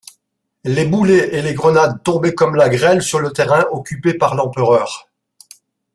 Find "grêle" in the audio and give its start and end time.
2.69-3.03